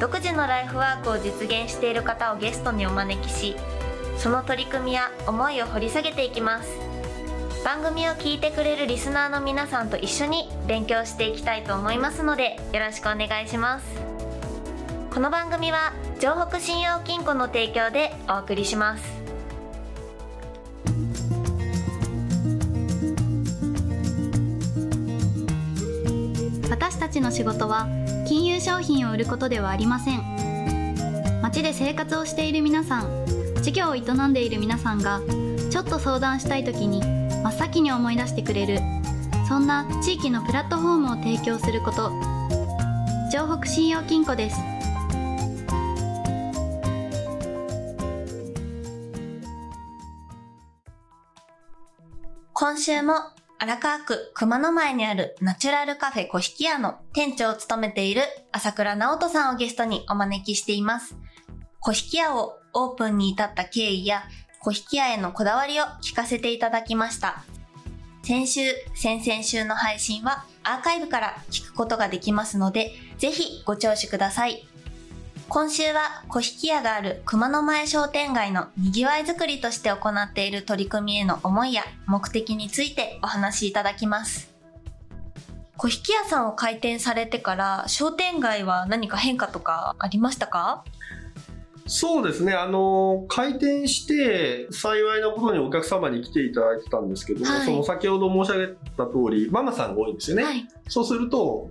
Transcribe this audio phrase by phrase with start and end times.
[0.00, 3.56] 独自のライフワークを実現している方をゲストにお招きし
[4.16, 6.68] その取り組みや思いを掘り下げていきます。
[7.64, 13.86] 番組を聞いてくれるリスナーの皆さんと一緒に勉強していきたいと思いますのでよろしくお願いします。
[15.12, 19.18] この番組は城北信用金庫の提供でお送りします。
[26.70, 27.88] 私たちの仕事は
[28.28, 30.22] 金融商品を売ることではありません。
[31.40, 33.24] 街で生活をしている皆さん
[33.62, 35.22] 事業を営んでいる皆さんが
[35.70, 38.80] ちょっと相談したい時に真っ先に思い出してくれる
[39.48, 42.12] そんな地域のプラットフォームを提供すること。
[43.30, 44.58] 城北信用金庫です。
[52.52, 53.14] 今週も
[53.60, 61.16] 荒川区熊野前にあるナチュラルカフェ小引屋の店長を務めている朝倉直人さんをゲストにお招きしています。
[61.80, 64.22] 小引屋をオープンに至った経緯や
[64.60, 67.42] 小引屋へのこだわりを聞かせていただきました。
[68.22, 68.60] 先週、
[68.94, 74.67] 先々週の配信はアーカイブから聞くことができますので、ぜひご聴取ください。
[75.50, 84.54] 今週は小引屋がある熊野前商店街の賑わいづくりとして行っている取り組みへの思いや目的についてお話しいただきます。
[85.78, 90.84] 小引屋さんを開店されてから商店街は何か変化とかありましたか？
[91.86, 100.44] そうですね、あの、開店して、幸いなことにお客様に来ていただいてたんですけども、はい、その先ほど申し上げた通り、ママさんが多いんですよね。
[100.44, 101.70] はい、そうすると、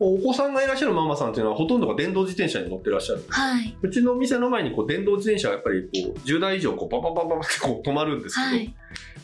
[0.00, 3.24] お子さんがいらっしゃるママさんっていうのはほとんどが電動自転車に乗ってらっしゃる。
[3.28, 3.76] はい。
[3.82, 8.74] うちの店の前にこう電動自転車がやっぱりこう10台以上こうバババババってこう止まるんですけど、はい、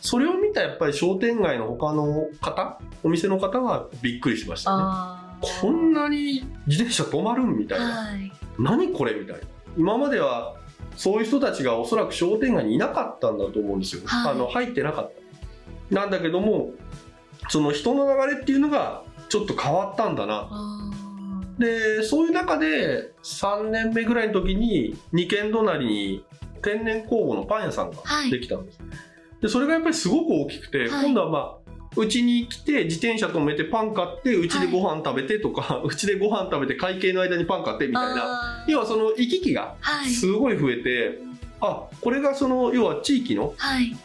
[0.01, 4.85] それを見たやっぱり商店街の他の方、お店の方はびっくりしましたね。
[5.61, 7.85] こんなに自転車止まるんみたいな。
[7.85, 9.43] はい、何これみたいな。
[9.77, 10.57] 今までは
[10.97, 14.03] そういう人たちがおそらく商店街にいなかったんだと思うんですよ。
[14.07, 15.13] はい、あの入ってなかっ
[15.91, 15.95] た。
[15.95, 16.71] なんだけども、
[17.49, 19.03] その人の流れっていうのが
[19.35, 20.49] ちょっと変わったんだな。
[21.59, 26.25] で、そういう中で3年目ぐらいの時に2軒隣に
[26.63, 27.97] 天然酵母のパン屋さんが
[28.31, 28.79] できたんです。
[28.79, 28.87] は
[29.41, 31.57] い、で、それがやっぱりすごく大きくて、はい、今度はまあ、
[31.97, 38.65] うちに来て自転車止めてパン買って うちでご飯食べてとか、うちでご飯食べて会計の間にパン買ってみたいな。
[38.69, 39.75] 要はその行き来が
[40.07, 41.19] すごい増えて、
[41.61, 43.53] あこれがその要は地域の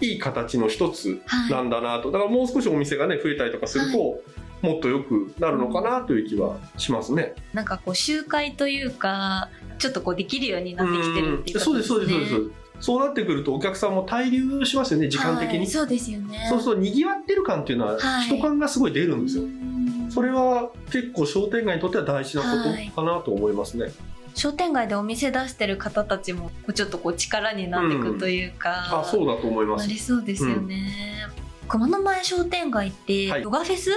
[0.02, 0.14] い。
[0.16, 4.24] い形の一つなんだなと、だからもう少しお店がね増えたりとかすると、
[4.62, 7.34] もっと良くなるのかなという気はしますね。
[7.54, 12.52] なんかこう集会というかちょっとこうできるようになってきてるっていう、ね、そうですそうですそうです。
[12.80, 15.58] そうなってくるとお客さんも滞留しますよね、時間的に。
[15.58, 16.48] はい、そうですよね。
[16.50, 19.44] そうそう、賑わってる感っていうのは、人感がすごい出るんですよ。
[19.44, 23.84] はい、それは結構商店街にとっては大事なことかなと思いますね。
[23.84, 23.94] はい、
[24.34, 31.28] 商店街でお店出してる方たちもちょっとこう力になっていくというか、うん、あそうだと思いますなりそうですよね、
[31.64, 33.92] うん、熊野前商店街ってヨガフェス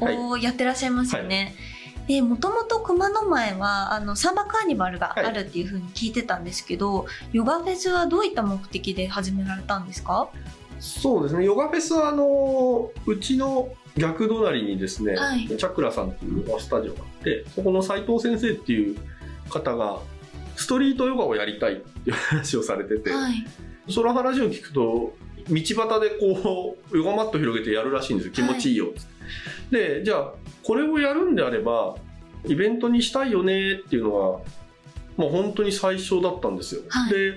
[0.00, 1.54] をやってらっしゃいますよね、
[2.06, 10.28] でもともと熊野前はあのサンバカーニバルがあるっていうふうに聞いてたんですけど、はい、ヨガフェスはどういった目的で始められたんですか？
[10.80, 11.44] そうですね。
[11.44, 18.96] ヨガフェスはあのうちの逆隣にですね、はい、チャクラさんっていうヨガスタジオがあってそこの斉藤先生っていう
[19.50, 19.98] 方が
[20.56, 23.44] ストリートヨガをやりたいっていう話をされてて、はい、
[23.90, 25.12] その話を聞くと道
[25.48, 28.32] 端でこうヨガマット広げてやるらしいんですよ。
[28.32, 28.98] 気持ちいいよって、
[29.74, 30.32] はい、でじゃあ
[30.62, 31.96] これをやるんであれば
[32.46, 34.18] イベントにしたいよねっていうのが
[35.16, 37.34] もう本当に最初だったんですよ、はい、で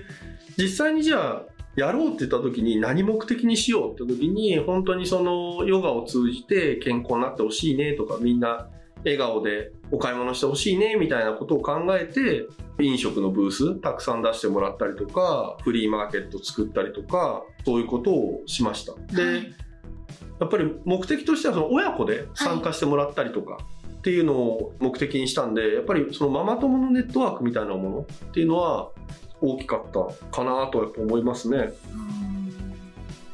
[0.57, 1.43] 実際にじゃあ
[1.75, 8.67] やろうって言った時に何目的にしようって時に本当にそのヨガを通じて健康になってほしいねとかみんな
[9.03, 12.47] 笑顔でお買い物してほしいねみたいなことを考えて
[12.79, 18.93] 飲食のブースたくさん出してもらったりとかフリーマーケット作ったりとかそういうことをしました。
[19.13, 19.55] で、はい、
[20.39, 23.57] やっぱり目的としてはその親子で参加してもらったりとか、
[24.01, 28.89] っていうのを目的にしたんでやっぱりそのママ友のネットワークみたいなものっていうのは
[29.41, 31.71] 大きかったかなと思いますね。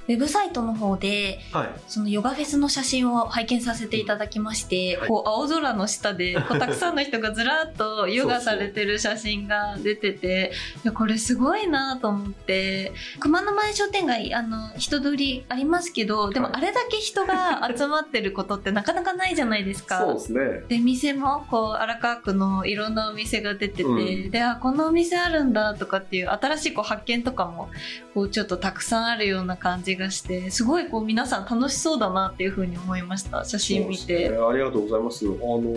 [0.07, 10.51] ウェブサイトの方で、はい、そのヨガフェスの写真を拝見させていただきまして、はい、こう青空の下で こうたくさんの人がずらっとヨガされてる写真が出てて
[10.83, 12.93] いやこれすごいなと思って。
[13.19, 19.99] 熊野前商店街あの人通りありますけどでもあれだけ人が集まってることってなかなかないじゃないですか。
[19.99, 20.39] そうですね。
[20.67, 27.69] で店もこう荒川区のいろんなお店が出てて、うん、であこのお店あるんだとかっていう新しいこう発見とかも
[28.13, 33.43] こうちょっとたくさんあるような感じがしてすごいこう皆さん楽しそうだなっていうふうに思いました。
[33.43, 35.25] 写真見て、ね、ありがとうございます。
[35.25, 35.75] あの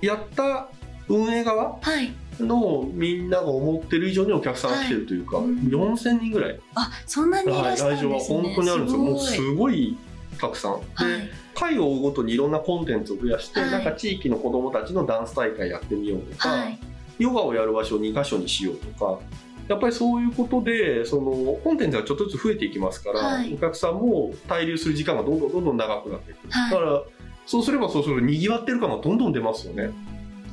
[0.00, 0.68] やった
[1.08, 2.12] 運営側、はい。
[2.40, 6.60] のみんなが思ってる以上にお客さんが来てるというか、はい、4000人ぐらい。
[6.74, 9.02] あそんなにいらっしゃるんですね、はい、来場は本当にあるんですよ。
[9.02, 9.96] もうすごい
[10.40, 16.78] たくさん、はい、で回を追うごとにいろんなコンテンツを増やして、はい、なんか地域の子どもたちのダンス大会やってみようとか、はい、
[17.18, 19.20] ヨガをやる場所を2箇所にしようとか
[19.68, 27.02] やっぱりそういうことでそのコンテンツがちょっとずつ増えていきますから、はい、お客さんも滞留する時間がどんどんどんどん長くなっていく、はい、だから
[27.46, 29.90] そうすればそうするとにぎわってる感がどんどん出ますよね。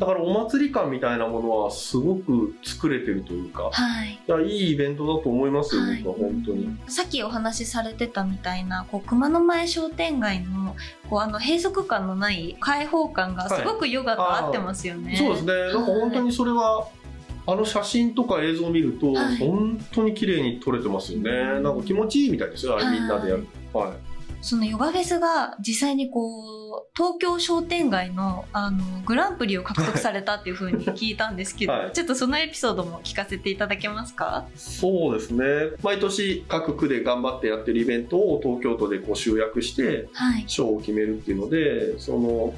[0.01, 6.75] だからお祭り感みたいなものはすごく作れてるというか、はい、いやいいイベントだと思いますよ、はい、僕は本当に。
[6.87, 10.75] さっきお話しされてたみたいなこう熊野前商店街の
[11.07, 15.09] こうあの閉塞感のない開放感がすごくヨガと合ってますよね。
[15.09, 15.53] はい、そうですね。
[15.71, 16.87] なんか本当にそれは、
[17.47, 21.31] あの写真とか映像を見ると、本当に綺麗に撮れてますよね。
[21.61, 23.47] なんか気持ちいいみたいですよ、あれみんなでやる。
[23.73, 23.91] はい。
[24.43, 34.47] そのヨガフェスが実際にこう、東京商店街のあのグランプリを獲得されたっていうふうに聞いたんですけど、はい、ちょっとそのエピソードも聞かせていただけますか？
[34.55, 35.45] そうですね。
[35.83, 40.09] 毎年各区で頑張ってやってるイベントを東京都でこう集約して、
[40.47, 42.55] 賞を決めるっていうので、その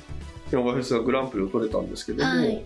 [0.51, 2.63] ヨガフェスがグランプリを取れたんですけども、はい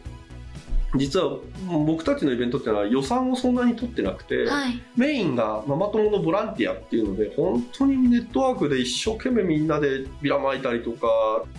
[0.97, 1.37] 実は
[1.85, 11.07] 僕たちのイベントっていうのは予算をそんなに取ってなくて、はい、メインがママ友のボランティアっていうので本当にネットワークで一生懸命みんなでビラまいたりとか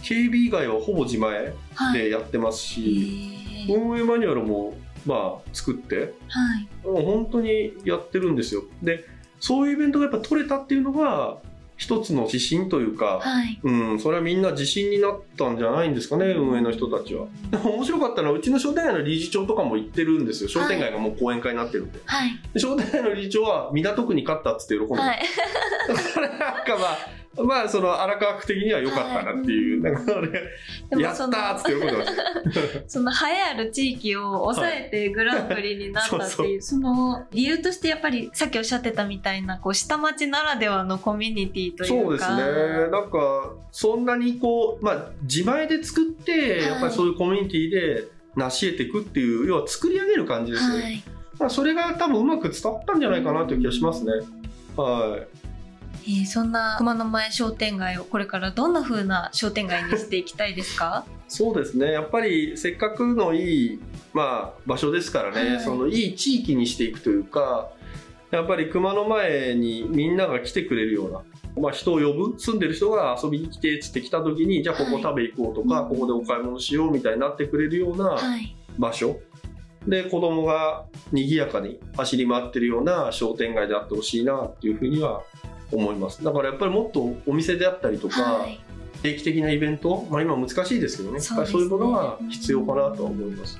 [0.02, 1.52] 警備以外はほぼ自前
[1.92, 4.74] でやってますし、はい、運営マニュアルも
[5.06, 8.62] まあ作って、はい、もう本当にやってるんですよ。
[8.82, 9.04] で
[9.40, 11.38] そういうイベントがやっぱ取れたっていうのが
[11.78, 17.26] 一つの指針というか、はい、うん、それはみんな自信になったんじゃないんですかね、運営の人たちは。
[17.50, 20.48] でも面白かったのは、うちの商店街の理事長とかも行ってるんですよ。
[20.48, 22.00] 商店街がもう講演会になってるんで。
[22.04, 25.20] はい、で商店街の理事長は港区に勝ったっつって喜んで、はい、
[26.12, 26.98] それなんかまあ、
[27.44, 32.88] まあその荒川区的には良かったなっていう、はい、なんか俺やったーっつって喜んでました。
[32.88, 42.02] その栄えある地域を抑えてグランプリになったっていうその理由としてやっぱりさっきおっしゃってたみたいなこう下町ならではのコミュニティというか。
[42.02, 42.90] そうですね。
[42.90, 51.02] なんかそんなにこうまあ自前で作ってやっぱりそういうコミュニティで成し得ていくっていう要は作り上げる感じですね、はい、
[51.38, 54.12] まあそれが多分うまく伝わったんじゃないかなという気がしますね。
[54.76, 55.48] はい
[56.06, 61.04] えー、そんな熊野前商店街をこれからどんな風な商店街にしていきたいですか？
[61.28, 61.92] そうですね。
[61.92, 63.80] やっぱりせっかくのいい、
[64.14, 67.68] まあ、場所ですからね、はい、そのいい地域にしていくというか
[68.30, 71.22] やっぱり熊野前にみんなが来てくれるような、
[71.62, 72.38] まあ、人を呼ぶ？
[72.38, 78.18] 住んでる人が遊びに来てっつって来た時にじゃあここ食べ行こうとか、はい、ここでお買い物しようみたいになってくれるような
[78.78, 79.14] 場所、は
[79.86, 85.22] い、で子供が賑やかに走り回ってるような商店街であってほしいなっていうふうには
[85.72, 86.22] 思います。
[86.24, 88.60] だからやっぱりもっとお店であったりとか、はい、
[89.02, 91.20] 定期的なイベント、まあ、今難しいですけどね。
[91.20, 93.58] そう、ね、そういうものが必要かなと思います。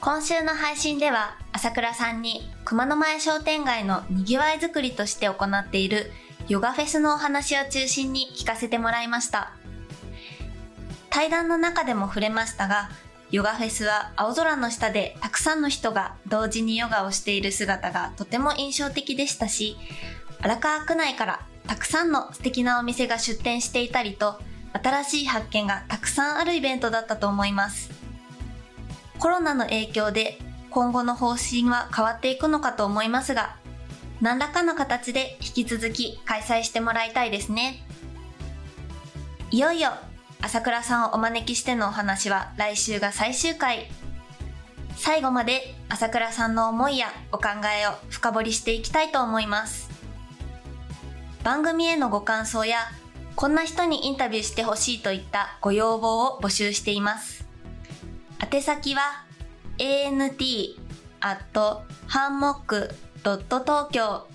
[0.00, 6.10] 今週の配信では朝倉さんに熊野前商店街のにぎわいづくりとして行っている
[6.46, 9.52] ヨガフェスのお話を中心に聞かせてもらいました。
[11.14, 12.90] 対談の中でも触れましたが
[13.30, 19.76] ヨガフェスは青空の下でたくさんの人が同時にヨガをしている姿がとても印象的でしたし
[20.44, 24.38] 荒川区内からたくさんの素敵なお店が出店していたりと、
[24.74, 27.90] 新しい発見がたくさんあるイベントだったと思います。
[29.18, 33.56] コロナの影響で今後の方針は変わっていくのかと思いますが、
[34.20, 37.82] 何らかの形で引き続き開催してもらいたいですね。
[39.50, 39.92] いよいよ
[40.42, 43.86] 朝倉さんをお招きしてのお話は来週が最終回。
[44.94, 47.48] 最後まで朝倉さんの思いやお考
[47.82, 49.93] えを深掘りしていきたいと思います。
[51.44, 52.78] 番組へのご感想や、
[53.36, 57.44] こんな人にインタビューしてほしいといったご要望を募集しています。
[58.40, 59.02] 宛先は、
[59.76, 60.76] ant
[61.20, 64.26] アットハンモックドット東京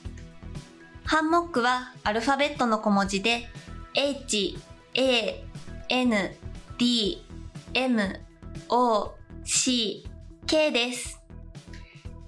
[1.04, 3.48] ハンモックはアルファベットの小文字で
[3.96, 4.60] h,
[4.94, 5.44] a,
[5.90, 6.36] n,
[6.78, 7.26] d,
[7.74, 8.20] m,
[8.70, 10.08] o, c,
[10.46, 11.20] k です。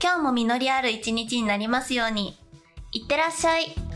[0.01, 2.35] 今日も実りある一日になりますように。
[2.91, 3.90] いってらっしゃい。